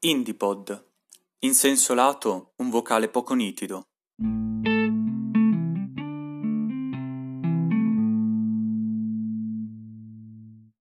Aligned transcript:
Indipod. 0.00 0.90
In 1.40 1.54
senso 1.54 1.92
lato, 1.92 2.52
un 2.58 2.70
vocale 2.70 3.08
poco 3.08 3.34
nitido. 3.34 3.86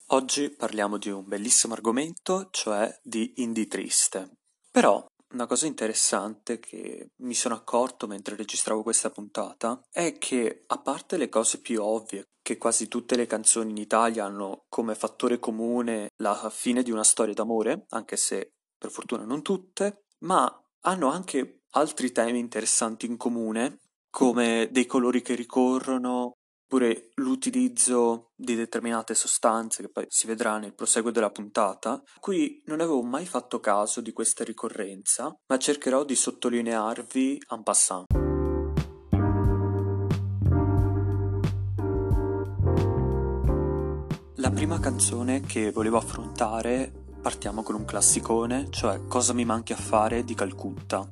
Oggi 0.07 0.49
parliamo 0.49 0.97
di 0.97 1.11
un 1.11 1.27
bellissimo 1.27 1.75
argomento, 1.75 2.47
cioè 2.49 2.91
di 3.03 3.33
indie 3.35 3.67
triste. 3.67 4.31
Però 4.71 5.05
una 5.33 5.45
cosa 5.45 5.67
interessante 5.67 6.57
che 6.57 7.11
mi 7.17 7.35
sono 7.35 7.53
accorto 7.53 8.07
mentre 8.07 8.35
registravo 8.35 8.81
questa 8.81 9.11
puntata 9.11 9.79
è 9.91 10.17
che, 10.17 10.63
a 10.65 10.79
parte 10.79 11.17
le 11.17 11.29
cose 11.29 11.61
più 11.61 11.83
ovvie, 11.83 12.23
che 12.41 12.57
quasi 12.57 12.87
tutte 12.87 13.15
le 13.15 13.27
canzoni 13.27 13.69
in 13.69 13.77
Italia 13.77 14.25
hanno 14.25 14.63
come 14.69 14.95
fattore 14.95 15.37
comune 15.37 16.09
la 16.17 16.49
fine 16.49 16.81
di 16.81 16.89
una 16.89 17.03
storia 17.03 17.35
d'amore, 17.35 17.85
anche 17.89 18.17
se 18.17 18.53
per 18.83 18.91
fortuna 18.91 19.23
non 19.23 19.41
tutte, 19.41 20.07
ma 20.23 20.45
hanno 20.81 21.09
anche 21.09 21.61
altri 21.75 22.11
temi 22.11 22.39
interessanti 22.39 23.05
in 23.05 23.15
comune, 23.15 23.79
come 24.09 24.67
dei 24.73 24.85
colori 24.85 25.21
che 25.21 25.35
ricorrono, 25.35 26.33
oppure 26.65 27.11
l'utilizzo 27.15 28.31
di 28.35 28.55
determinate 28.55 29.15
sostanze 29.15 29.83
che 29.83 29.89
poi 29.89 30.05
si 30.09 30.27
vedrà 30.27 30.57
nel 30.57 30.75
proseguo 30.75 31.11
della 31.11 31.31
puntata. 31.31 32.03
Qui 32.19 32.61
non 32.65 32.81
avevo 32.81 33.01
mai 33.03 33.25
fatto 33.25 33.61
caso 33.61 34.01
di 34.01 34.11
questa 34.11 34.43
ricorrenza, 34.43 35.33
ma 35.47 35.57
cercherò 35.57 36.03
di 36.03 36.15
sottolinearvi 36.15 37.43
en 37.51 37.63
passant. 37.63 38.05
La 44.35 44.51
prima 44.51 44.77
canzone 44.81 45.39
che 45.39 45.71
volevo 45.71 45.95
affrontare 45.95 47.02
partiamo 47.23 47.63
con 47.63 47.75
un 47.75 47.85
classicone, 47.85 48.67
cioè 48.69 49.07
Cosa 49.07 49.31
mi 49.31 49.45
manchi 49.45 49.71
a 49.71 49.77
fare 49.77 50.25
di 50.25 50.35
Calcutta. 50.35 51.07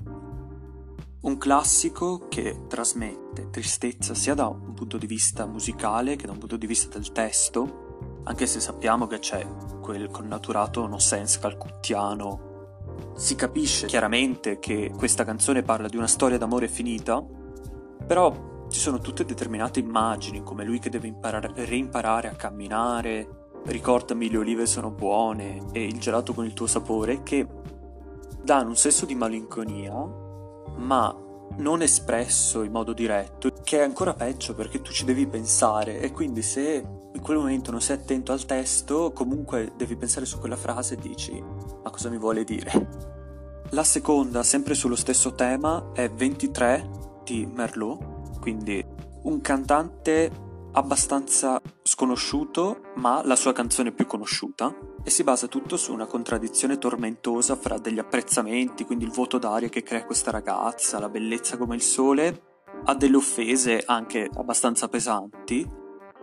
Un 1.22 1.38
classico 1.38 2.28
che 2.28 2.66
trasmette 2.68 3.50
tristezza 3.50 4.14
sia 4.14 4.34
da 4.34 4.48
un 4.48 4.74
punto 4.74 4.98
di 4.98 5.08
vista 5.08 5.46
musicale 5.46 6.18
che 6.18 6.26
da 6.26 6.34
un 6.34 6.38
punto 6.38 6.58
di 6.58 6.68
vista 6.68 6.98
del 6.98 7.14
testo, 7.14 8.20
anche 8.26 8.46
se 8.46 8.60
sappiamo 8.60 9.08
che 9.08 9.20
c'è 9.20 9.48
quel 9.80 10.10
connaturato 10.12 10.86
no 10.86 11.00
sense 11.00 11.40
calcuttiano. 11.40 13.14
Si 13.16 13.36
capisce 13.36 13.88
chiaramente 13.88 14.60
che 14.60 14.92
questa 14.94 15.24
canzone 15.24 15.64
parla 15.64 15.88
di 15.88 15.96
una 15.96 16.08
storia 16.08 16.38
d'amore 16.38 16.68
finita, 16.68 17.24
però 18.06 18.66
ci 18.68 18.80
sono 18.80 19.00
tutte 19.00 19.24
determinate 19.24 19.80
immagini, 19.80 20.44
come 20.44 20.66
lui 20.66 20.80
che 20.80 20.90
deve 20.90 21.08
imparare, 21.08 21.54
reimparare 21.56 22.28
a 22.28 22.36
camminare, 22.36 23.41
ricordami 23.66 24.30
le 24.30 24.38
olive 24.38 24.66
sono 24.66 24.90
buone 24.90 25.68
e 25.72 25.84
il 25.84 26.00
gelato 26.00 26.34
con 26.34 26.46
il 26.46 26.54
tuo 26.54 26.68
sapore, 26.68 27.24
che 27.24 27.48
danno 28.44 28.70
un 28.70 28.76
senso 28.76 29.06
di 29.06 29.16
malinconia, 29.16 29.94
ma 30.78 31.16
non 31.58 31.82
espresso 31.82 32.64
in 32.64 32.72
modo 32.72 32.94
diretto, 32.94 33.52
che 33.64 33.80
è 33.80 33.84
ancora 33.84 34.14
peggio 34.14 34.56
perché 34.56 34.82
tu 34.82 34.92
ci 34.92 35.06
devi 35.06 35.28
pensare 35.28 36.00
e 36.00 36.12
quindi 36.12 36.42
se 36.42 36.84
in 37.14 37.22
quel 37.22 37.38
momento 37.38 37.72
non 37.72 37.82
sei 37.82 37.98
attento 37.98 38.32
al 38.32 38.46
testo, 38.46 39.12
comunque 39.12 39.74
devi 39.76 39.96
pensare 39.96 40.26
su 40.26 40.40
quella 40.40 40.56
frase 40.56 40.94
e 40.94 40.98
dici 40.98 41.44
ma 41.84 41.90
cosa 41.90 42.10
mi 42.10 42.18
vuole 42.18 42.44
dire? 42.44 43.10
La 43.72 43.84
seconda, 43.84 44.44
sempre 44.44 44.74
sullo 44.74 44.96
stesso 44.96 45.34
tema, 45.34 45.92
è 45.94 46.10
23 46.10 46.90
di 47.24 47.46
Merlot, 47.46 48.40
quindi 48.40 48.84
un 49.24 49.40
cantante 49.40 50.32
abbastanza 50.74 51.62
sconosciuto, 51.82 52.92
ma 52.96 53.22
la 53.26 53.36
sua 53.36 53.54
canzone 53.54 53.92
più 53.92 54.08
conosciuta, 54.08 54.74
e 55.04 55.10
si 55.10 55.24
basa 55.24 55.48
tutto 55.48 55.78
su 55.78 55.94
una 55.94 56.06
contraddizione 56.06 56.78
tormentosa 56.78 57.56
fra 57.56 57.78
degli 57.78 58.00
apprezzamenti, 58.00 58.86
quindi 58.86 59.06
il 59.06 59.12
vuoto 59.12 59.38
d'aria 59.38 59.70
che 59.70 59.84
crea 59.84 60.06
questa 60.06 60.32
ragazza, 60.32 61.00
la 61.00 61.10
bellezza 61.10 61.58
come 61.58 61.76
il 61.76 61.82
sole, 61.82 62.44
a 62.86 62.96
delle 62.96 63.18
offese 63.18 63.84
anche 63.86 64.30
abbastanza 64.34 64.88
pesanti, 64.88 65.70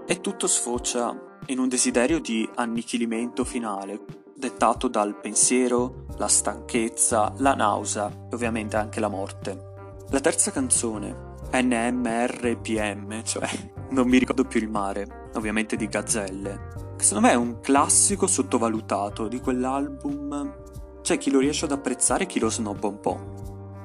e 0.07 0.21
tutto 0.21 0.47
sfocia 0.47 1.39
in 1.47 1.59
un 1.59 1.69
desiderio 1.69 2.19
di 2.21 2.49
annichilimento 2.55 3.45
finale, 3.45 4.05
dettato 4.35 4.89
dal 4.89 5.19
pensiero, 5.21 6.07
la 6.17 6.29
stanchezza, 6.29 7.35
la 7.39 7.55
nausea 7.55 8.09
e 8.09 8.35
ovviamente 8.35 8.77
anche 8.77 9.01
la 9.01 9.09
morte. 9.09 9.67
La 10.11 10.21
terza 10.21 10.51
canzone, 10.51 11.28
NMRPM, 11.53 13.23
cioè 13.23 13.49
non 13.91 14.09
mi 14.09 14.19
ricordo 14.19 14.45
più 14.45 14.61
il 14.61 14.69
mare, 14.69 15.31
ovviamente 15.35 15.77
di 15.77 15.87
Gazzelle, 15.87 16.95
che 16.97 17.05
secondo 17.05 17.27
me 17.27 17.33
è 17.33 17.37
un 17.37 17.61
classico 17.61 18.27
sottovalutato 18.27 19.29
di 19.29 19.41
quell'album. 19.41 21.01
C'è 21.01 21.17
chi 21.17 21.31
lo 21.31 21.39
riesce 21.39 21.65
ad 21.65 21.73
apprezzare 21.73 22.25
e 22.25 22.27
chi 22.27 22.39
lo 22.39 22.51
snobba 22.51 22.87
un 22.87 23.01
po'. 23.01 23.37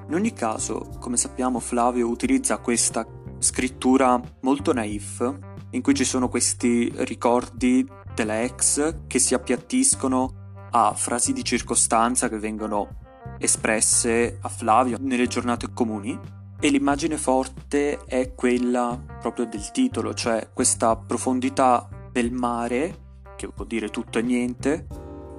In 0.08 0.14
ogni 0.14 0.34
caso, 0.34 0.90
come 1.00 1.16
sappiamo, 1.16 1.60
Flavio 1.60 2.10
utilizza 2.10 2.58
questa 2.58 3.08
scrittura 3.40 4.22
molto 4.42 4.74
naif, 4.74 5.40
in 5.72 5.82
cui 5.82 5.94
ci 5.94 6.04
sono 6.04 6.28
questi 6.28 6.92
ricordi 6.98 7.88
della 8.14 8.42
ex 8.44 9.08
che 9.08 9.20
si 9.20 9.34
appiattiscono 9.34 10.68
a 10.72 10.94
frasi 10.94 11.34
di 11.34 11.44
circostanza 11.44 12.30
che 12.30 12.40
vengono 12.40 13.00
espresse 13.38 14.38
a 14.42 14.50
Flavio 14.50 14.98
nelle 15.00 15.28
giornate 15.28 15.72
comuni 15.74 16.20
e 16.64 16.70
l'immagine 16.70 17.18
forte 17.18 18.00
è 18.06 18.34
quella 18.34 18.98
proprio 19.20 19.46
del 19.46 19.72
titolo, 19.72 20.14
cioè 20.14 20.48
questa 20.54 20.96
profondità 20.96 21.90
del 22.10 22.32
mare, 22.32 23.00
che 23.36 23.50
vuol 23.54 23.68
dire 23.68 23.90
tutto 23.90 24.18
e 24.18 24.22
niente, 24.22 24.88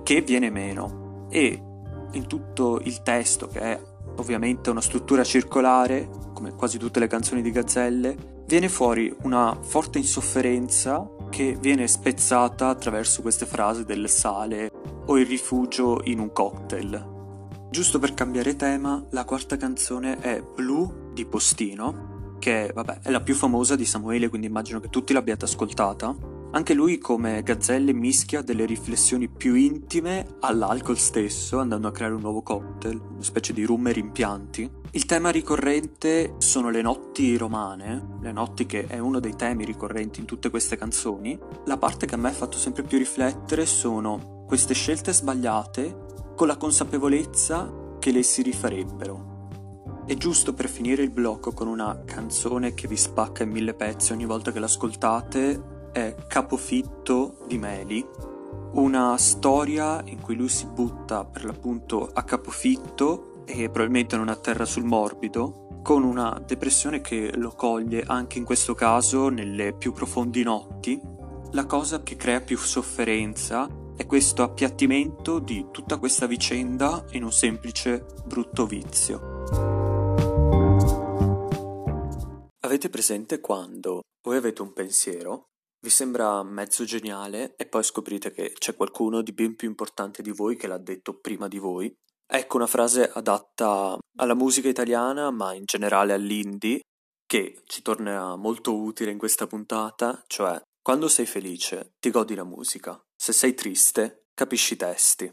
che 0.02 0.20
viene 0.20 0.50
meno. 0.50 1.26
E 1.30 1.62
in 2.12 2.26
tutto 2.26 2.78
il 2.84 3.00
testo, 3.00 3.48
che 3.48 3.58
è 3.58 3.80
ovviamente 4.16 4.68
una 4.68 4.82
struttura 4.82 5.24
circolare, 5.24 6.10
come 6.34 6.54
quasi 6.54 6.76
tutte 6.76 7.00
le 7.00 7.06
canzoni 7.06 7.40
di 7.40 7.52
Gazzelle, 7.52 8.42
viene 8.46 8.68
fuori 8.68 9.10
una 9.22 9.56
forte 9.62 9.96
insofferenza 9.96 11.08
che 11.30 11.56
viene 11.58 11.88
spezzata 11.88 12.68
attraverso 12.68 13.22
queste 13.22 13.46
frasi 13.46 13.86
del 13.86 14.10
sale 14.10 14.70
o 15.06 15.16
il 15.16 15.24
rifugio 15.24 16.02
in 16.04 16.18
un 16.18 16.30
cocktail. 16.32 17.13
Giusto 17.74 17.98
per 17.98 18.14
cambiare 18.14 18.54
tema, 18.54 19.04
la 19.10 19.24
quarta 19.24 19.56
canzone 19.56 20.20
è 20.20 20.40
Blue 20.40 21.10
di 21.12 21.24
Postino, 21.26 22.36
che 22.38 22.70
vabbè, 22.72 23.00
è 23.02 23.10
la 23.10 23.20
più 23.20 23.34
famosa 23.34 23.74
di 23.74 23.84
Samuele, 23.84 24.28
quindi 24.28 24.46
immagino 24.46 24.78
che 24.78 24.88
tutti 24.88 25.12
l'abbiate 25.12 25.46
ascoltata. 25.46 26.14
Anche 26.52 26.72
lui, 26.72 26.98
come 26.98 27.42
Gazzelle, 27.42 27.92
mischia 27.92 28.42
delle 28.42 28.64
riflessioni 28.64 29.28
più 29.28 29.56
intime 29.56 30.36
all'alcol 30.38 30.96
stesso, 30.96 31.58
andando 31.58 31.88
a 31.88 31.90
creare 31.90 32.14
un 32.14 32.20
nuovo 32.20 32.42
cocktail, 32.42 32.96
una 32.96 33.24
specie 33.24 33.52
di 33.52 33.64
rum 33.64 33.88
e 33.88 33.92
rimpianti. 33.92 34.70
Il 34.92 35.04
tema 35.04 35.30
ricorrente 35.30 36.36
sono 36.38 36.70
le 36.70 36.80
notti 36.80 37.36
romane, 37.36 38.18
le 38.20 38.30
notti 38.30 38.66
che 38.66 38.86
è 38.86 39.00
uno 39.00 39.18
dei 39.18 39.34
temi 39.34 39.64
ricorrenti 39.64 40.20
in 40.20 40.26
tutte 40.26 40.48
queste 40.48 40.76
canzoni. 40.76 41.36
La 41.64 41.76
parte 41.76 42.06
che 42.06 42.14
a 42.14 42.18
me 42.18 42.28
ha 42.28 42.34
fatto 42.34 42.56
sempre 42.56 42.84
più 42.84 42.98
riflettere 42.98 43.66
sono 43.66 44.44
queste 44.46 44.74
scelte 44.74 45.12
sbagliate 45.12 46.12
con 46.34 46.46
la 46.46 46.56
consapevolezza 46.56 47.72
che 47.98 48.10
le 48.10 48.22
si 48.22 48.42
rifarebbero. 48.42 49.32
È 50.06 50.14
giusto 50.16 50.52
per 50.52 50.68
finire 50.68 51.02
il 51.02 51.10
blocco 51.10 51.52
con 51.52 51.66
una 51.66 52.02
canzone 52.04 52.74
che 52.74 52.88
vi 52.88 52.96
spacca 52.96 53.42
in 53.42 53.50
mille 53.50 53.74
pezzi 53.74 54.12
ogni 54.12 54.26
volta 54.26 54.52
che 54.52 54.58
l'ascoltate, 54.58 55.90
è 55.92 56.14
Capofitto 56.26 57.38
di 57.46 57.56
Meli, 57.56 58.04
una 58.72 59.16
storia 59.16 60.02
in 60.06 60.20
cui 60.20 60.34
lui 60.34 60.48
si 60.48 60.66
butta 60.66 61.24
per 61.24 61.44
l'appunto 61.44 62.10
a 62.12 62.22
capofitto 62.24 63.44
e 63.44 63.70
probabilmente 63.70 64.16
non 64.16 64.28
atterra 64.28 64.64
sul 64.64 64.84
morbido, 64.84 65.80
con 65.82 66.02
una 66.02 66.42
depressione 66.44 67.00
che 67.00 67.30
lo 67.36 67.50
coglie 67.50 68.02
anche 68.06 68.38
in 68.38 68.44
questo 68.44 68.74
caso 68.74 69.28
nelle 69.28 69.72
più 69.74 69.92
profondi 69.92 70.42
notti. 70.42 71.00
La 71.52 71.66
cosa 71.66 72.02
che 72.02 72.16
crea 72.16 72.40
più 72.40 72.58
sofferenza 72.58 73.68
è 73.96 74.06
questo 74.06 74.42
appiattimento 74.42 75.38
di 75.38 75.66
tutta 75.70 75.98
questa 75.98 76.26
vicenda 76.26 77.04
in 77.12 77.22
un 77.22 77.32
semplice 77.32 78.04
brutto 78.24 78.66
vizio. 78.66 79.42
Avete 82.60 82.88
presente 82.88 83.40
quando 83.40 84.00
voi 84.22 84.36
avete 84.36 84.62
un 84.62 84.72
pensiero, 84.72 85.50
vi 85.80 85.90
sembra 85.90 86.42
mezzo 86.42 86.84
geniale 86.84 87.54
e 87.56 87.66
poi 87.66 87.84
scoprite 87.84 88.32
che 88.32 88.52
c'è 88.58 88.74
qualcuno 88.74 89.22
di 89.22 89.32
ben 89.32 89.54
più 89.54 89.68
importante 89.68 90.22
di 90.22 90.30
voi 90.30 90.56
che 90.56 90.66
l'ha 90.66 90.78
detto 90.78 91.18
prima 91.20 91.46
di 91.46 91.58
voi? 91.58 91.94
Ecco 92.26 92.56
una 92.56 92.66
frase 92.66 93.08
adatta 93.12 93.98
alla 94.16 94.34
musica 94.34 94.68
italiana, 94.68 95.30
ma 95.30 95.52
in 95.52 95.64
generale 95.66 96.14
all'indie, 96.14 96.80
che 97.26 97.62
ci 97.66 97.82
tornerà 97.82 98.34
molto 98.34 98.74
utile 98.74 99.10
in 99.10 99.18
questa 99.18 99.46
puntata, 99.46 100.24
cioè 100.26 100.60
quando 100.84 101.08
sei 101.08 101.24
felice 101.24 101.94
ti 101.98 102.10
godi 102.10 102.34
la 102.34 102.44
musica, 102.44 103.02
se 103.16 103.32
sei 103.32 103.54
triste, 103.54 104.26
capisci 104.34 104.74
i 104.74 104.76
testi. 104.76 105.32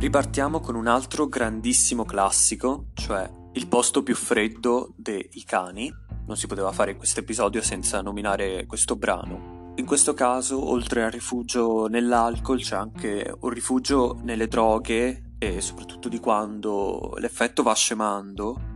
Ripartiamo 0.00 0.58
con 0.58 0.74
un 0.74 0.88
altro 0.88 1.28
grandissimo 1.28 2.04
classico, 2.04 2.88
cioè 2.94 3.30
Il 3.52 3.68
posto 3.68 4.02
più 4.02 4.16
freddo 4.16 4.94
dei 4.96 5.30
Cani. 5.46 5.92
Non 6.26 6.36
si 6.36 6.48
poteva 6.48 6.72
fare 6.72 6.96
questo 6.96 7.20
episodio 7.20 7.62
senza 7.62 8.02
nominare 8.02 8.66
questo 8.66 8.96
brano. 8.96 9.74
In 9.76 9.86
questo 9.86 10.12
caso, 10.12 10.70
oltre 10.70 11.04
al 11.04 11.12
rifugio 11.12 11.86
nell'alcol, 11.86 12.58
c'è 12.58 12.74
anche 12.74 13.32
un 13.42 13.50
rifugio 13.50 14.18
nelle 14.24 14.48
droghe 14.48 15.34
e 15.38 15.60
soprattutto 15.60 16.08
di 16.08 16.18
quando 16.18 17.14
l'effetto 17.18 17.62
va 17.62 17.74
scemando, 17.74 18.67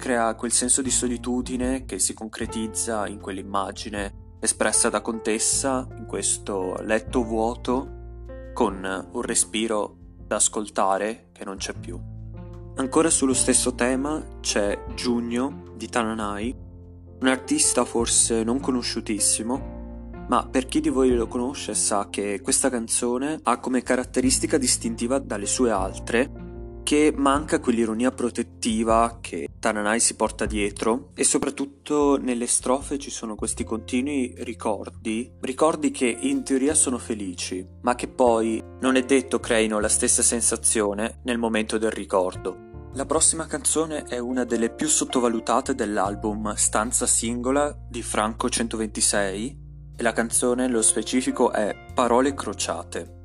crea 0.00 0.34
quel 0.34 0.50
senso 0.50 0.80
di 0.82 0.90
solitudine 0.90 1.84
che 1.84 1.98
si 1.98 2.14
concretizza 2.14 3.06
in 3.06 3.20
quell'immagine 3.20 4.38
espressa 4.40 4.88
da 4.88 5.02
Contessa 5.02 5.86
in 5.98 6.06
questo 6.06 6.80
letto 6.82 7.22
vuoto 7.22 7.98
con 8.54 9.08
un 9.12 9.22
respiro 9.22 9.96
da 10.26 10.36
ascoltare 10.36 11.28
che 11.32 11.44
non 11.44 11.58
c'è 11.58 11.74
più. 11.74 12.00
Ancora 12.76 13.10
sullo 13.10 13.34
stesso 13.34 13.74
tema 13.74 14.38
c'è 14.40 14.86
Giugno 14.94 15.74
di 15.76 15.86
Tananai, 15.88 16.56
un 17.20 17.26
artista 17.28 17.84
forse 17.84 18.42
non 18.42 18.58
conosciutissimo, 18.58 20.24
ma 20.28 20.46
per 20.46 20.64
chi 20.64 20.80
di 20.80 20.88
voi 20.88 21.14
lo 21.14 21.26
conosce 21.26 21.74
sa 21.74 22.08
che 22.08 22.40
questa 22.40 22.70
canzone 22.70 23.38
ha 23.42 23.58
come 23.58 23.82
caratteristica 23.82 24.56
distintiva 24.56 25.18
dalle 25.18 25.46
sue 25.46 25.70
altre 25.70 26.39
che 26.90 27.14
manca 27.16 27.60
quell'ironia 27.60 28.10
protettiva 28.10 29.18
che 29.20 29.48
Tananai 29.60 30.00
si 30.00 30.16
porta 30.16 30.44
dietro 30.44 31.10
e 31.14 31.22
soprattutto 31.22 32.18
nelle 32.20 32.48
strofe 32.48 32.98
ci 32.98 33.10
sono 33.10 33.36
questi 33.36 33.62
continui 33.62 34.34
ricordi, 34.38 35.32
ricordi 35.42 35.92
che 35.92 36.06
in 36.06 36.42
teoria 36.42 36.74
sono 36.74 36.98
felici, 36.98 37.64
ma 37.82 37.94
che 37.94 38.08
poi 38.08 38.60
non 38.80 38.96
è 38.96 39.04
detto 39.04 39.38
creino 39.38 39.78
la 39.78 39.88
stessa 39.88 40.22
sensazione 40.22 41.20
nel 41.22 41.38
momento 41.38 41.78
del 41.78 41.92
ricordo. 41.92 42.88
La 42.94 43.06
prossima 43.06 43.46
canzone 43.46 44.02
è 44.02 44.18
una 44.18 44.42
delle 44.42 44.70
più 44.70 44.88
sottovalutate 44.88 45.76
dell'album 45.76 46.54
Stanza 46.54 47.06
Singola 47.06 47.72
di 47.88 48.02
Franco 48.02 48.48
126 48.48 49.58
e 49.96 50.02
la 50.02 50.12
canzone 50.12 50.66
nello 50.66 50.82
specifico 50.82 51.52
è 51.52 51.72
Parole 51.94 52.34
crociate. 52.34 53.18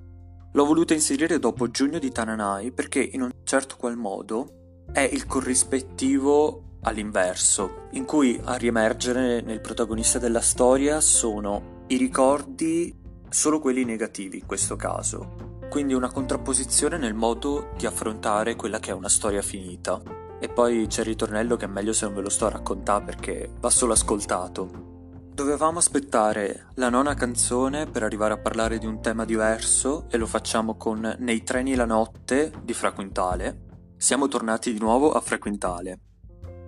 L'ho 0.55 0.63
voluta 0.63 0.93
inserire 0.93 1.37
dopo 1.37 1.69
Giugno 1.69 1.99
di 1.99 2.11
Tananai 2.11 2.71
perché 2.71 3.01
in 3.01 3.21
un 3.21 3.29
certo 3.43 3.75
qual 3.75 3.97
modo 3.97 4.83
è 4.89 5.01
il 5.01 5.25
corrispettivo 5.25 6.77
all'inverso, 6.83 7.87
in 7.91 8.05
cui 8.05 8.39
a 8.41 8.55
riemergere 8.55 9.41
nel 9.41 9.59
protagonista 9.59 10.17
della 10.17 10.39
storia 10.39 11.01
sono 11.01 11.83
i 11.87 11.97
ricordi, 11.97 12.97
solo 13.27 13.59
quelli 13.59 13.83
negativi 13.83 14.37
in 14.39 14.45
questo 14.45 14.77
caso. 14.77 15.59
Quindi 15.69 15.93
una 15.93 16.09
contrapposizione 16.09 16.97
nel 16.97 17.15
modo 17.15 17.71
di 17.75 17.85
affrontare 17.85 18.55
quella 18.55 18.79
che 18.79 18.91
è 18.91 18.93
una 18.93 19.09
storia 19.09 19.41
finita. 19.41 20.01
E 20.39 20.47
poi 20.47 20.87
c'è 20.87 21.01
il 21.01 21.07
ritornello 21.07 21.57
che 21.57 21.65
è 21.65 21.67
meglio 21.67 21.91
se 21.91 22.05
non 22.05 22.15
ve 22.15 22.21
lo 22.21 22.29
sto 22.29 22.45
a 22.45 22.51
raccontare 22.51 23.03
perché 23.03 23.51
va 23.59 23.69
solo 23.69 23.91
ascoltato. 23.91 24.94
Dovevamo 25.35 25.79
aspettare 25.79 26.67
la 26.75 26.87
nona 26.87 27.13
canzone 27.13 27.87
per 27.87 28.03
arrivare 28.03 28.35
a 28.35 28.37
parlare 28.37 28.77
di 28.77 28.85
un 28.85 29.01
tema 29.01 29.25
diverso 29.25 30.05
e 30.09 30.15
lo 30.15 30.27
facciamo 30.27 30.77
con 30.77 31.13
Nei 31.19 31.43
treni 31.43 31.75
la 31.75 31.83
notte 31.83 32.53
di 32.63 32.73
Fra 32.73 32.93
Quintale. 32.93 33.63
Siamo 33.97 34.29
tornati 34.29 34.71
di 34.71 34.79
nuovo 34.79 35.11
a 35.11 35.19
Fra 35.19 35.37
Quintale 35.37 35.99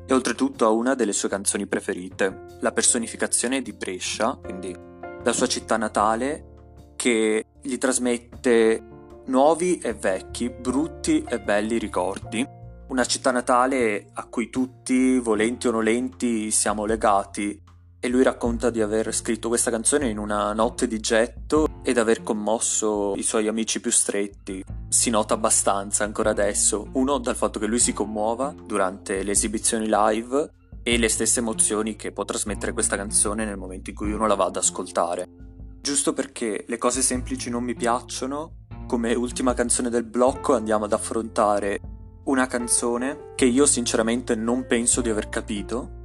e 0.05 0.13
oltretutto 0.13 0.65
a 0.65 0.69
una 0.71 0.95
delle 0.95 1.13
sue 1.13 1.29
canzoni 1.29 1.65
preferite, 1.65 2.57
la 2.59 2.73
personificazione 2.73 3.61
di 3.61 3.71
Brescia, 3.71 4.35
quindi 4.35 4.75
la 5.23 5.31
sua 5.31 5.47
città 5.47 5.77
natale 5.77 6.91
che 6.97 7.45
gli 7.61 7.77
trasmette 7.77 8.83
nuovi 9.27 9.77
e 9.77 9.93
vecchi, 9.93 10.49
brutti 10.49 11.23
e 11.25 11.39
belli 11.39 11.77
ricordi. 11.77 12.45
Una 12.89 13.05
città 13.05 13.31
natale 13.31 14.09
a 14.11 14.25
cui 14.25 14.49
tutti, 14.49 15.19
volenti 15.19 15.69
o 15.69 15.71
nolenti, 15.71 16.51
siamo 16.51 16.83
legati 16.83 17.63
e 17.99 18.07
lui 18.09 18.23
racconta 18.23 18.69
di 18.69 18.81
aver 18.81 19.13
scritto 19.13 19.47
questa 19.47 19.71
canzone 19.71 20.09
in 20.09 20.17
una 20.17 20.53
notte 20.53 20.87
di 20.87 20.99
getto 20.99 21.67
ed 21.83 21.97
aver 21.97 22.21
commosso 22.21 23.13
i 23.15 23.23
suoi 23.23 23.47
amici 23.47 23.79
più 23.79 23.91
stretti. 23.91 24.63
Si 24.87 25.09
nota 25.09 25.33
abbastanza 25.33 26.03
ancora 26.03 26.29
adesso, 26.29 26.89
uno 26.93 27.17
dal 27.17 27.35
fatto 27.35 27.59
che 27.59 27.65
lui 27.65 27.79
si 27.79 27.93
commuova 27.93 28.53
durante 28.65 29.23
le 29.23 29.31
esibizioni 29.31 29.87
live 29.89 30.51
e 30.83 30.97
le 30.97 31.09
stesse 31.09 31.39
emozioni 31.39 31.95
che 31.95 32.11
può 32.11 32.23
trasmettere 32.23 32.71
questa 32.71 32.95
canzone 32.95 33.45
nel 33.45 33.57
momento 33.57 33.89
in 33.89 33.95
cui 33.95 34.11
uno 34.11 34.27
la 34.27 34.35
va 34.35 34.45
ad 34.45 34.55
ascoltare. 34.55 35.27
Giusto 35.81 36.13
perché 36.13 36.65
le 36.67 36.77
cose 36.77 37.01
semplici 37.01 37.49
non 37.49 37.63
mi 37.63 37.75
piacciono, 37.75 38.65
come 38.87 39.13
ultima 39.15 39.53
canzone 39.53 39.89
del 39.89 40.03
blocco 40.03 40.53
andiamo 40.55 40.85
ad 40.85 40.93
affrontare 40.93 41.79
una 42.25 42.45
canzone 42.47 43.33
che 43.35 43.45
io 43.45 43.65
sinceramente 43.65 44.35
non 44.35 44.65
penso 44.67 45.01
di 45.01 45.09
aver 45.09 45.29
capito, 45.29 45.96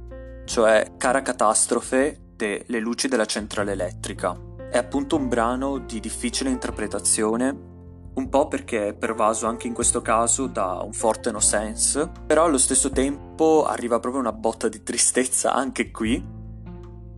cioè 0.45 0.93
Cara 0.97 1.21
catastrofe 1.21 2.23
delle 2.35 2.79
luci 2.79 3.07
della 3.07 3.25
centrale 3.25 3.73
elettrica. 3.73 4.37
È 4.69 4.77
appunto 4.77 5.15
un 5.15 5.27
brano 5.27 5.77
di 5.77 5.99
difficile 5.99 6.49
interpretazione, 6.49 7.71
un 8.15 8.29
po' 8.29 8.47
perché 8.47 8.89
è 8.89 8.93
pervaso 8.93 9.47
anche 9.47 9.67
in 9.67 9.73
questo 9.73 10.01
caso 10.01 10.47
da 10.47 10.81
un 10.83 10.93
forte 10.93 11.31
no 11.31 11.39
sense, 11.39 12.11
però 12.25 12.45
allo 12.45 12.57
stesso 12.57 12.89
tempo 12.89 13.65
arriva 13.65 13.99
proprio 13.99 14.21
una 14.21 14.33
botta 14.33 14.67
di 14.67 14.83
tristezza 14.83 15.53
anche 15.53 15.91
qui. 15.91 16.23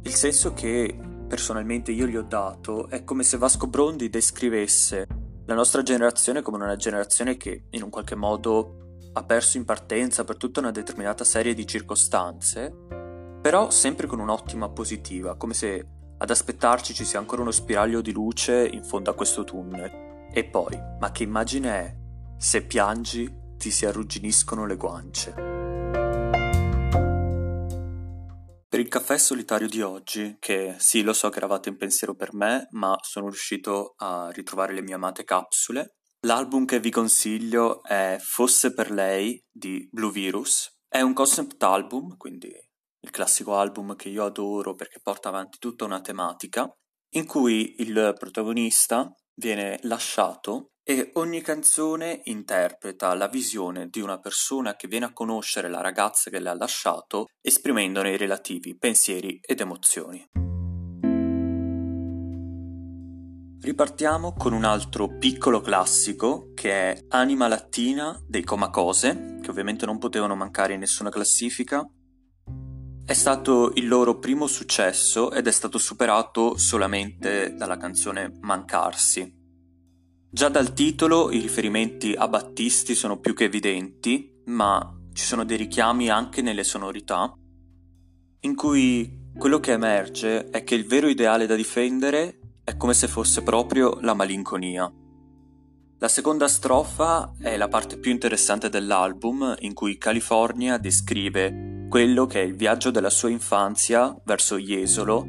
Il 0.04 0.14
senso 0.14 0.54
che 0.54 0.98
personalmente 1.28 1.92
io 1.92 2.06
gli 2.06 2.16
ho 2.16 2.24
dato 2.24 2.88
è 2.90 3.04
come 3.04 3.24
se 3.24 3.38
Vasco 3.38 3.68
Brondi 3.68 4.10
descrivesse 4.10 5.08
la 5.46 5.54
nostra 5.54 5.82
generazione 5.82 6.42
come 6.42 6.58
una 6.58 6.76
generazione 6.76 7.38
che 7.38 7.66
in 7.72 7.84
un 7.84 7.90
qualche 7.90 8.16
modo 8.16 9.00
ha 9.14 9.24
perso 9.24 9.58
in 9.58 9.66
partenza 9.66 10.24
per 10.24 10.38
tutta 10.38 10.60
una 10.60 10.72
determinata 10.72 11.24
serie 11.24 11.54
di 11.54 11.66
circostanze 11.66 12.95
però 13.46 13.70
sempre 13.70 14.08
con 14.08 14.20
un'ottima 14.20 14.70
positiva, 14.70 15.38
come 15.38 15.54
se 15.54 15.88
ad 16.18 16.32
aspettarci 16.32 16.96
ci 16.96 17.06
sia 17.06 17.20
ancora 17.20 17.44
uno 17.44 17.52
spiraglio 17.52 18.02
di 18.02 18.12
luce 18.12 18.68
in 18.68 18.84
fondo 18.84 19.12
a 19.12 19.14
questo 19.14 19.44
tunnel. 19.44 20.30
E 20.34 20.46
poi, 20.46 20.76
ma 21.00 21.12
che 21.12 21.22
immagine 21.22 21.70
è? 21.70 21.96
Se 22.40 22.66
piangi 22.66 23.32
ti 23.56 23.70
si 23.70 23.86
arrugginiscono 23.86 24.66
le 24.66 24.76
guance. 24.76 25.34
Per 28.68 28.80
il 28.80 28.88
caffè 28.88 29.16
solitario 29.16 29.68
di 29.68 29.84
oggi, 29.84 30.38
che 30.40 30.74
sì 30.80 31.04
lo 31.04 31.14
so 31.14 31.30
che 31.30 31.38
eravate 31.38 31.70
in 31.70 31.78
pensiero 31.78 32.16
per 32.16 32.34
me, 32.34 32.68
ma 32.72 32.98
sono 33.04 33.28
riuscito 33.28 33.94
a 33.98 34.32
ritrovare 34.32 34.74
le 34.74 34.82
mie 34.82 34.96
amate 34.96 35.24
capsule, 35.24 35.98
l'album 36.22 36.66
che 36.66 36.80
vi 36.80 36.90
consiglio 36.90 37.84
è 37.84 38.18
Fosse 38.20 38.74
per 38.74 38.90
lei 38.90 39.40
di 39.52 39.88
Blue 39.92 40.12
Virus. 40.12 40.80
È 40.88 41.02
un 41.02 41.14
concept 41.14 41.62
album, 41.62 42.18
quindi 42.18 42.52
il 43.06 43.12
classico 43.12 43.56
album 43.56 43.96
che 43.96 44.10
io 44.10 44.26
adoro 44.26 44.74
perché 44.74 45.00
porta 45.00 45.30
avanti 45.30 45.60
tutta 45.60 45.86
una 45.86 46.02
tematica, 46.02 46.68
in 47.14 47.28
cui 47.28 47.76
il 47.78 48.16
protagonista 48.18 49.14
viene 49.36 49.78
lasciato 49.84 50.72
e 50.84 51.12
ogni 51.14 51.42
canzone 51.42 52.22
interpreta 52.26 53.14
la 53.14 53.28
visione 53.28 53.88
di 53.90 54.02
una 54.02 54.20
persona 54.20 54.76
che 54.76 54.88
viene 54.88 55.06
a 55.06 55.14
conoscere 55.14 55.70
la 55.70 55.82
ragazza 55.82 56.30
che 56.32 56.40
l'ha 56.40 56.56
lasciato, 56.56 57.28
esprimendone 57.42 58.12
i 58.12 58.18
relativi 58.18 58.76
pensieri 58.76 59.40
ed 59.42 59.60
emozioni. 59.60 60.26
Ripartiamo 63.62 64.34
con 64.34 64.54
un 64.54 64.64
altro 64.64 65.18
piccolo 65.18 65.60
classico 65.62 66.52
che 66.54 66.72
è 66.72 67.06
Anima 67.10 67.48
Lattina 67.48 68.20
dei 68.28 68.44
Comacose, 68.44 69.40
che 69.42 69.50
ovviamente 69.50 69.88
non 69.88 69.98
potevano 69.98 70.36
mancare 70.36 70.74
in 70.74 70.80
nessuna 70.80 71.10
classifica, 71.10 71.84
è 73.06 73.14
stato 73.14 73.72
il 73.76 73.88
loro 73.88 74.18
primo 74.18 74.48
successo 74.48 75.32
ed 75.32 75.46
è 75.46 75.52
stato 75.52 75.78
superato 75.78 76.58
solamente 76.58 77.54
dalla 77.54 77.78
canzone 77.78 78.36
Mancarsi. 78.42 79.32
Già 80.28 80.50
dal 80.50 80.74
titolo 80.74 81.32
i 81.32 81.40
riferimenti 81.40 82.14
a 82.18 82.28
Battisti 82.28 82.96
sono 82.96 83.20
più 83.20 83.36
che 83.36 83.44
evidenti, 83.44 84.42
ma 84.46 84.92
ci 85.14 85.24
sono 85.24 85.46
dei 85.46 85.56
richiami 85.56 86.10
anche 86.10 86.42
nelle 86.42 86.64
sonorità, 86.64 87.32
in 88.40 88.56
cui 88.56 89.30
quello 89.38 89.60
che 89.60 89.74
emerge 89.74 90.50
è 90.50 90.64
che 90.64 90.74
il 90.74 90.88
vero 90.88 91.08
ideale 91.08 91.46
da 91.46 91.56
difendere 91.56 92.40
è 92.64 92.76
come 92.76 92.96
se 92.96 93.08
fosse 93.08 93.44
proprio 93.44 94.00
la 94.02 94.16
malinconia. 94.16 94.92
La 96.00 96.08
seconda 96.08 96.48
strofa 96.48 97.36
è 97.40 97.56
la 97.56 97.68
parte 97.68 98.00
più 98.00 98.10
interessante 98.10 98.68
dell'album, 98.68 99.56
in 99.60 99.76
cui 99.76 99.98
California 99.98 100.80
descrive 100.80 101.75
quello 101.88 102.26
che 102.26 102.42
è 102.42 102.44
il 102.44 102.56
viaggio 102.56 102.92
della 102.92 103.10
sua 103.10 103.30
infanzia 103.30 104.16
verso 104.24 104.58
Jesolo, 104.58 105.26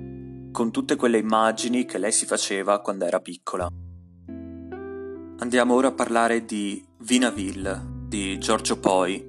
con 0.51 0.71
tutte 0.71 0.97
quelle 0.97 1.19
immagini 1.19 1.85
che 1.85 1.99
lei 1.99 2.13
si 2.13 2.27
faceva 2.27 2.81
quando 2.81 3.05
era 3.05 3.21
piccola. 3.21 3.69
Andiamo 5.39 5.75
ora 5.75 5.89
a 5.89 5.93
parlare 5.93 6.45
di 6.45 6.83
Vinaville 6.99 7.95
di 8.09 8.39
Giorgio 8.39 8.79
Poi, 8.79 9.23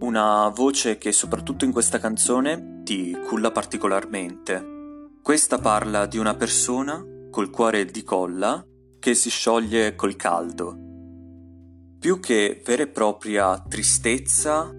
una 0.00 0.48
voce 0.48 0.98
che 0.98 1.12
soprattutto 1.12 1.64
in 1.64 1.72
questa 1.72 1.98
canzone 1.98 2.80
ti 2.82 3.16
culla 3.26 3.52
particolarmente. 3.52 4.70
Questa 5.22 5.58
parla 5.58 6.06
di 6.06 6.18
una 6.18 6.34
persona 6.34 7.04
col 7.30 7.50
cuore 7.50 7.84
di 7.84 8.02
colla 8.02 8.66
che 8.98 9.14
si 9.14 9.30
scioglie 9.30 9.94
col 9.94 10.16
caldo. 10.16 10.76
Più 11.98 12.18
che 12.18 12.60
vera 12.64 12.82
e 12.82 12.88
propria 12.88 13.62
tristezza 13.68 14.72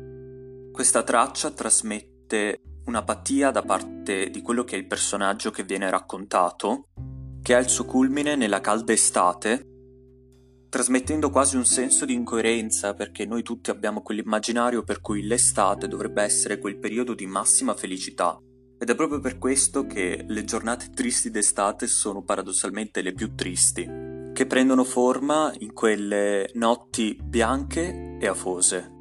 questa 0.73 1.03
traccia 1.03 1.51
trasmette 1.51 2.61
un'apatia 2.85 3.51
da 3.51 3.61
parte 3.61 4.31
di 4.31 4.41
quello 4.41 4.63
che 4.63 4.75
è 4.75 4.79
il 4.79 4.87
personaggio 4.87 5.51
che 5.51 5.63
viene 5.63 5.87
raccontato, 5.87 6.87
che 7.43 7.53
ha 7.53 7.59
il 7.59 7.69
suo 7.69 7.85
culmine 7.85 8.35
nella 8.35 8.59
calda 8.59 8.91
estate, 8.91 9.67
trasmettendo 10.69 11.29
quasi 11.29 11.57
un 11.57 11.65
senso 11.65 12.05
di 12.05 12.15
incoerenza 12.15 12.95
perché 12.95 13.27
noi 13.27 13.43
tutti 13.43 13.69
abbiamo 13.69 14.01
quell'immaginario 14.01 14.81
per 14.81 14.99
cui 14.99 15.21
l'estate 15.21 15.87
dovrebbe 15.87 16.23
essere 16.23 16.57
quel 16.57 16.79
periodo 16.79 17.13
di 17.13 17.27
massima 17.27 17.75
felicità. 17.75 18.35
Ed 18.79 18.89
è 18.89 18.95
proprio 18.95 19.19
per 19.19 19.37
questo 19.37 19.85
che 19.85 20.25
le 20.27 20.43
giornate 20.43 20.89
tristi 20.89 21.29
d'estate 21.29 21.85
sono 21.85 22.23
paradossalmente 22.23 23.03
le 23.03 23.13
più 23.13 23.35
tristi, 23.35 23.87
che 24.33 24.47
prendono 24.47 24.83
forma 24.83 25.53
in 25.59 25.71
quelle 25.71 26.49
notti 26.55 27.15
bianche 27.23 28.17
e 28.19 28.27
afose. 28.27 28.92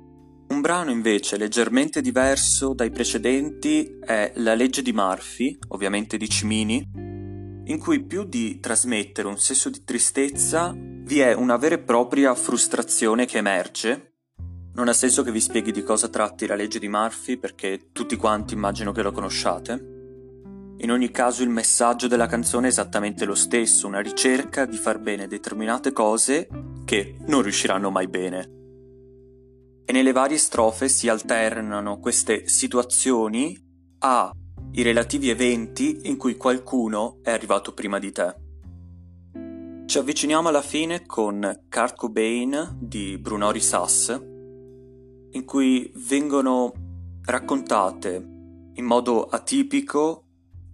Un 0.53 0.61
brano 0.61 0.91
invece 0.91 1.39
leggermente 1.39 2.03
diverso 2.03 2.75
dai 2.75 2.91
precedenti 2.91 3.99
è 3.99 4.33
La 4.37 4.53
legge 4.53 4.83
di 4.83 4.93
Murphy, 4.93 5.57
ovviamente 5.69 6.19
di 6.19 6.29
Cimini, 6.29 6.87
in 7.65 7.79
cui 7.79 8.05
più 8.05 8.25
di 8.25 8.61
trasmettere 8.61 9.29
un 9.29 9.39
senso 9.39 9.71
di 9.71 9.83
tristezza 9.83 10.75
vi 10.77 11.21
è 11.21 11.33
una 11.33 11.57
vera 11.57 11.77
e 11.77 11.79
propria 11.79 12.35
frustrazione 12.35 13.25
che 13.25 13.39
emerge. 13.39 14.17
Non 14.75 14.89
ha 14.89 14.93
senso 14.93 15.23
che 15.23 15.33
vi 15.33 15.41
spieghi 15.41 15.73
di 15.73 15.83
cosa 15.83 16.09
tratti 16.09 16.47
la 16.47 16.55
legge 16.55 16.79
di 16.79 16.87
Murphy 16.87 17.39
perché 17.39 17.89
tutti 17.91 18.17
quanti 18.17 18.53
immagino 18.53 18.93
che 18.93 19.01
lo 19.01 19.11
conosciate. 19.11 19.73
In 20.77 20.91
ogni 20.91 21.11
caso 21.11 21.43
il 21.43 21.49
messaggio 21.49 22.09
della 22.09 22.27
canzone 22.27 22.67
è 22.67 22.71
esattamente 22.71 23.25
lo 23.25 23.35
stesso, 23.35 23.87
una 23.87 24.01
ricerca 24.01 24.67
di 24.67 24.77
far 24.77 24.99
bene 24.99 25.27
determinate 25.27 25.93
cose 25.93 26.47
che 26.85 27.17
non 27.27 27.41
riusciranno 27.41 27.91
mai 27.91 28.07
bene. 28.07 28.61
E 29.85 29.93
nelle 29.93 30.13
varie 30.13 30.39
strofe 30.39 30.89
si 30.89 31.09
alternano 31.09 31.99
queste 31.99 32.49
situazioni 32.49 33.59
a 33.99 34.33
i 34.75 34.83
relativi 34.83 35.29
eventi 35.29 36.01
in 36.05 36.17
cui 36.17 36.37
qualcuno 36.37 37.19
è 37.23 37.31
arrivato 37.31 37.75
prima 37.75 37.99
di 37.99 38.13
te. 38.13 38.35
Ci 39.87 39.99
avviciniamo 39.99 40.49
alla 40.49 40.63
fine 40.63 41.05
con 41.05 41.65
Kurt 41.69 41.97
Cobain 41.97 42.79
di 42.81 43.19
Brunori 43.19 43.61
Sass, 43.61 44.19
in 45.31 45.45
cui 45.45 45.93
vengono 46.09 46.73
raccontate 47.25 48.27
in 48.75 48.85
modo 48.85 49.27
atipico 49.27 50.25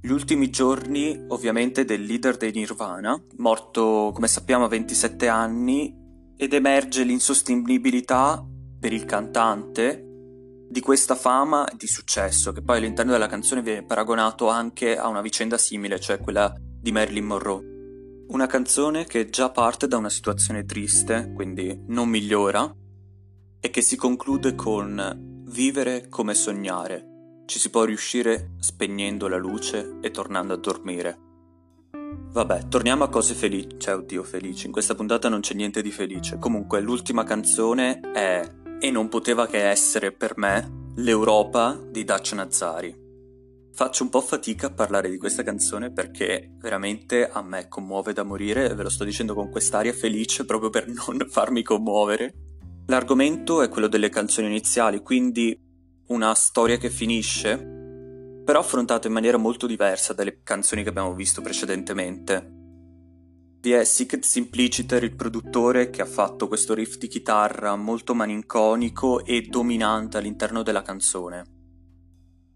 gli 0.01 0.11
ultimi 0.11 0.51
giorni 0.51 1.25
ovviamente 1.29 1.85
del 1.85 2.03
leader 2.03 2.37
dei 2.37 2.53
Nirvana, 2.53 3.21
morto 3.39 4.13
come 4.15 4.29
sappiamo 4.29 4.65
a 4.65 4.69
27 4.69 5.27
anni, 5.27 5.93
ed 6.37 6.53
emerge 6.53 7.03
l'insostenibilità 7.03 8.47
per 8.79 8.93
il 8.93 9.05
cantante 9.05 10.05
di 10.71 10.81
questa 10.81 11.15
fama 11.15 11.67
di 11.77 11.87
successo, 11.87 12.53
che 12.53 12.63
poi 12.63 12.79
all'interno 12.79 13.13
della 13.13 13.27
canzone 13.27 13.63
viene 13.63 13.85
paragonato 13.85 14.49
anche 14.49 14.97
a 14.97 15.09
una 15.09 15.23
vicenda 15.23 15.57
simile, 15.57 15.99
cioè 15.99 16.19
quella 16.19 16.55
di 16.59 16.93
Marilyn 16.93 17.25
Monroe. 17.25 17.77
Una 18.29 18.47
canzone 18.47 19.07
che 19.07 19.31
già 19.31 19.51
parte 19.51 19.89
da 19.89 19.97
una 19.97 20.11
situazione 20.11 20.65
triste, 20.65 21.33
quindi 21.35 21.85
non 21.87 22.09
migliora, 22.09 22.71
e 23.61 23.71
che 23.71 23.81
si 23.81 23.97
conclude 23.97 24.55
con 24.55 25.45
vivere 25.49 26.09
come 26.09 26.35
sognare. 26.35 27.07
Ci 27.47 27.59
si 27.59 27.71
può 27.71 27.85
riuscire 27.85 28.51
spegnendo 28.59 29.27
la 29.27 29.39
luce 29.39 29.97
e 30.03 30.11
tornando 30.11 30.53
a 30.53 30.59
dormire. 30.59 31.19
Vabbè, 32.31 32.69
torniamo 32.69 33.05
a 33.05 33.09
cose 33.09 33.33
felici. 33.33 33.79
Cioè, 33.79 33.97
oddio, 33.97 34.23
felici. 34.23 34.67
In 34.67 34.73
questa 34.73 34.95
puntata 34.95 35.31
non 35.31 35.41
c'è 35.41 35.55
niente 35.55 35.81
di 35.81 35.91
felice. 35.91 36.39
Comunque, 36.39 36.81
l'ultima 36.81 37.25
canzone 37.25 38.01
è 38.13 38.47
e 38.81 38.91
non 38.91 39.09
poteva 39.09 39.47
che 39.47 39.69
essere 39.69 40.13
per 40.13 40.37
me 40.37 40.93
l'Europa 40.97 41.79
di 41.91 42.05
Dutch 42.05 42.33
Nazzari. 42.33 43.07
Faccio 43.73 44.03
un 44.03 44.09
po' 44.09 44.21
fatica 44.21 44.67
a 44.67 44.73
parlare 44.73 45.09
di 45.09 45.19
questa 45.19 45.45
canzone 45.45 45.93
perché 45.93 46.57
veramente 46.59 47.29
a 47.29 47.43
me 47.43 47.69
commuove 47.69 48.13
da 48.13 48.25
morire, 48.25 48.75
ve 48.75 48.83
lo 48.83 48.89
sto 48.89 49.05
dicendo 49.05 49.35
con 49.35 49.51
quest'aria 49.51 49.93
felice 49.93 50.45
proprio 50.45 50.71
per 50.71 50.87
non 50.91 51.27
farmi 51.29 51.63
commuovere. 51.63 52.35
L'argomento 52.87 53.63
è 53.63 53.69
quello 53.69 53.87
delle 53.87 54.09
canzoni 54.09 54.49
iniziali, 54.49 55.01
quindi 55.01 55.57
una 56.09 56.35
storia 56.35 56.77
che 56.79 56.91
finisce, 56.91 57.57
però 58.45 58.61
affrontata 58.61 59.07
in 59.07 59.13
maniera 59.13 59.37
molto 59.37 59.67
diversa 59.67 60.13
dalle 60.13 60.41
canzoni 60.43 60.83
che 60.83 60.89
abbiamo 60.89 61.15
visto 61.15 61.43
precedentemente. 61.43 62.58
Vi 63.61 63.73
è 63.73 63.83
Simpliciter, 63.83 65.03
il 65.03 65.17
produttore, 65.17 65.91
che 65.91 66.01
ha 66.01 66.07
fatto 66.07 66.47
questo 66.47 66.75
riff 66.75 66.97
di 66.97 67.09
chitarra 67.09 67.75
molto 67.75 68.15
malinconico 68.15 69.25
e 69.25 69.43
dominante 69.43 70.17
all'interno 70.17 70.63
della 70.63 70.83
canzone. 70.83 71.45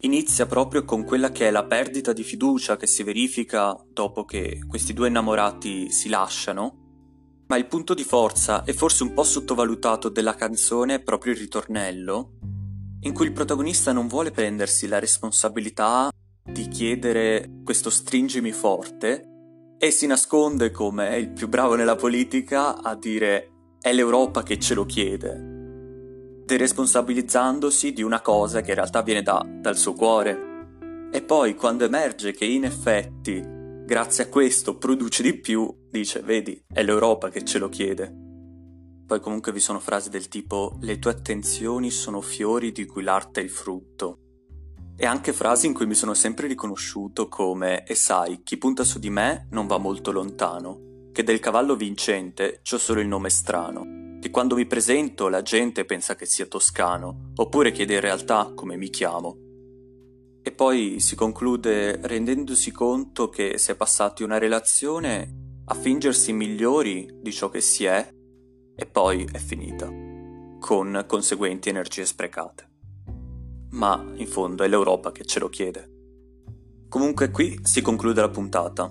Inizia 0.03 0.47
proprio 0.47 0.85
con 0.85 1.05
quella 1.05 1.33
che 1.33 1.49
è 1.49 1.51
la 1.51 1.65
perdita 1.65 2.13
di 2.13 2.23
fiducia 2.23 2.77
che 2.77 2.87
si 2.87 3.03
verifica 3.03 3.77
dopo 3.93 4.25
che 4.25 4.61
questi 4.69 4.93
due 4.93 5.09
innamorati 5.09 5.91
si 5.91 6.09
lasciano, 6.09 7.45
ma 7.49 7.57
il 7.57 7.67
punto 7.67 7.95
di 7.95 8.05
forza 8.05 8.63
e 8.63 8.73
forse 8.73 9.03
un 9.03 9.13
po' 9.13 9.25
sottovalutato 9.25 10.09
della 10.09 10.37
canzone 10.37 10.95
è 10.95 11.03
proprio 11.03 11.33
il 11.33 11.39
ritornello, 11.41 12.39
in 13.01 13.13
cui 13.13 13.27
il 13.27 13.33
protagonista 13.33 13.91
non 13.91 14.07
vuole 14.07 14.31
prendersi 14.31 14.87
la 14.87 15.01
responsabilità 15.01 16.11
di 16.45 16.69
chiedere 16.69 17.61
questo 17.65 17.91
stringimi 17.91 18.53
forte, 18.53 19.32
e 19.85 19.91
si 19.91 20.07
nasconde 20.07 20.71
come 20.71 21.19
il 21.19 21.33
più 21.33 21.49
bravo 21.49 21.75
nella 21.75 21.97
politica 21.97 22.81
a 22.81 22.95
dire 22.95 23.51
è 23.81 23.93
l'Europa 23.93 24.45
che 24.45 24.61
ce 24.61 24.75
lo 24.75 24.87
chiede, 24.87 26.45
deresponsabilizzandosi 26.47 27.93
di 27.93 28.05
una 28.05 28.21
cosa 28.21 28.61
che 28.61 28.69
in 28.69 28.77
realtà 28.77 29.03
viene 29.03 29.23
da, 29.23 29.45
dal 29.45 29.77
suo 29.77 29.95
cuore. 29.95 31.09
E 31.11 31.21
poi 31.23 31.57
quando 31.57 31.83
emerge 31.83 32.31
che 32.31 32.45
in 32.45 32.62
effetti, 32.62 33.43
grazie 33.45 34.23
a 34.23 34.29
questo, 34.29 34.79
produce 34.79 35.25
di 35.25 35.41
più, 35.41 35.69
dice 35.91 36.21
vedi, 36.21 36.62
è 36.73 36.85
l'Europa 36.85 37.29
che 37.29 37.43
ce 37.43 37.59
lo 37.59 37.69
chiede. 37.69 38.15
Poi 39.05 39.19
comunque 39.19 39.51
vi 39.51 39.59
sono 39.59 39.81
frasi 39.81 40.11
del 40.11 40.29
tipo 40.29 40.79
le 40.81 41.01
tue 41.01 41.11
attenzioni 41.11 41.91
sono 41.91 42.21
fiori 42.21 42.71
di 42.71 42.87
cui 42.87 43.03
l'arte 43.03 43.41
è 43.41 43.43
il 43.43 43.51
frutto 43.51 44.22
e 44.97 45.07
anche 45.07 45.33
frasi 45.33 45.67
in 45.67 45.75
cui 45.75 45.87
mi 45.87 45.95
sono 45.95 46.15
sempre 46.15 46.47
riconosciuto 46.47 47.29
come 47.29 47.85
e 47.85 47.95
sai, 47.95 48.43
chi 48.43 48.57
punta 48.59 48.85
su 48.85 48.99
di 48.99 49.11
me 49.11 49.47
non 49.51 49.67
va 49.67 49.79
molto 49.79 50.13
lontano, 50.13 51.09
che 51.13 51.23
del 51.23 51.41
cavallo 51.41 51.77
vincente 51.77 52.61
c'ho 52.63 52.79
solo 52.79 53.01
il 53.01 53.09
nome 53.09 53.31
strano, 53.31 54.19
che 54.21 54.31
quando 54.31 54.55
mi 54.55 54.67
presento 54.67 55.29
la 55.29 55.43
gente 55.43 55.85
pensa 55.85 56.15
che 56.15 56.27
sia 56.27 56.47
toscano, 56.47 57.33
oppure 57.37 57.73
chiede 57.73 57.95
in 57.95 58.01
realtà 58.01 58.53
come 58.55 58.77
mi 58.77 58.91
chiamo. 58.91 59.37
E 60.43 60.51
poi 60.53 61.01
si 61.01 61.15
conclude 61.15 61.99
rendendosi 62.07 62.73
conto 62.73 63.29
che 63.29 63.59
si 63.59 63.71
è 63.71 63.77
passati 63.77 64.23
una 64.23 64.39
relazione 64.39 65.61
a 65.67 65.75
fingersi 65.75 66.33
migliori 66.33 67.09
di 67.21 67.33
ciò 67.33 67.49
che 67.49 67.61
si 67.61 67.85
è, 67.85 68.09
e 68.75 68.87
poi 68.87 69.29
è 69.31 69.39
finita, 69.39 69.91
con 70.59 71.05
conseguenti 71.07 71.69
energie 71.69 72.05
sprecate 72.05 72.72
ma 73.73 74.05
in 74.14 74.26
fondo 74.26 74.64
è 74.64 74.69
l'Europa 74.69 75.12
che 75.12 75.25
ce 75.25 75.38
lo 75.38 75.49
chiede. 75.49 75.91
Comunque 76.88 77.31
qui 77.31 77.59
si 77.62 77.81
conclude 77.81 78.21
la 78.21 78.29
puntata. 78.29 78.91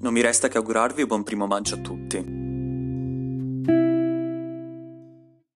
Non 0.00 0.12
mi 0.12 0.20
resta 0.20 0.48
che 0.48 0.58
augurarvi 0.58 1.06
buon 1.06 1.22
primo 1.22 1.46
maggio 1.46 1.74
a 1.76 1.78
tutti. 1.78 2.37